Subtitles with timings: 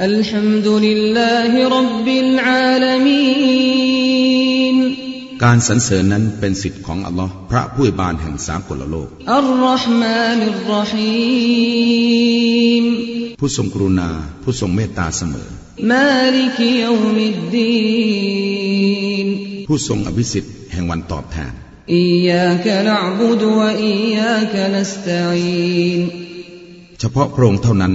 [0.00, 3.16] الحمد لله رب العالمين
[5.44, 9.08] การสรรเสริญนั้นเป็นสิทธิ์ของอัลลอฮ์พระผู้บานแห่งสากลโลก
[9.40, 11.74] الرحمن الرحيم
[13.40, 14.10] ผู้ทรงกรุณา
[14.42, 15.48] ผู้ทรงเมตตาเสมอ
[15.92, 19.26] مالك يوم الدين
[19.68, 21.52] ผู้ทรงอภิสิทธิ์แห่งวันตอบแทน
[22.02, 26.00] إياك نعبد وإياك نستعين
[27.00, 27.94] เฉพาะพระองค์เท่านั้น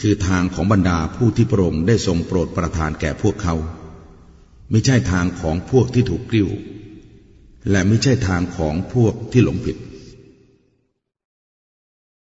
[0.00, 3.54] คือทางของบรรดาผู้ที่พระองค์ได้ทรงโปรดประทานแก่พวกเขา
[4.70, 6.48] ไม่ใช่ทางของพวกที่ถูกกลิ้ว
[7.70, 9.76] และไม่ใช่ทางของพวกที่หลงผิด